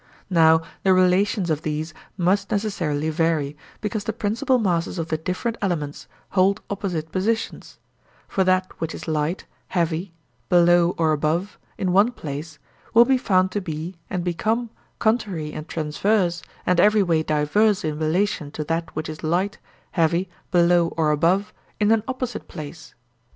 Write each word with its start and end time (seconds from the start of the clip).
Now 0.31 0.63
the 0.81 0.95
relations 0.95 1.51
of 1.51 1.61
these 1.61 1.93
must 2.17 2.49
necessarily 2.49 3.11
vary, 3.11 3.55
because 3.81 4.03
the 4.05 4.11
principal 4.13 4.57
masses 4.57 4.97
of 4.97 5.09
the 5.09 5.17
different 5.19 5.59
elements 5.61 6.07
hold 6.29 6.59
opposite 6.71 7.11
positions; 7.11 7.77
for 8.27 8.43
that 8.43 8.71
which 8.81 8.95
is 8.95 9.07
light, 9.07 9.45
heavy, 9.67 10.15
below 10.49 10.95
or 10.97 11.11
above 11.11 11.59
in 11.77 11.91
one 11.91 12.11
place 12.11 12.57
will 12.95 13.05
be 13.05 13.19
found 13.19 13.51
to 13.51 13.61
be 13.61 13.95
and 14.09 14.23
become 14.23 14.71
contrary 14.97 15.53
and 15.53 15.67
transverse 15.69 16.41
and 16.65 16.79
every 16.79 17.03
way 17.03 17.21
diverse 17.21 17.83
in 17.83 17.99
relation 17.99 18.49
to 18.49 18.63
that 18.63 18.95
which 18.95 19.07
is 19.07 19.21
light, 19.21 19.59
heavy, 19.91 20.31
below 20.49 20.87
or 20.97 21.11
above 21.11 21.53
in 21.79 21.91
an 21.91 22.01
opposite 22.07 22.47
place. 22.47 22.95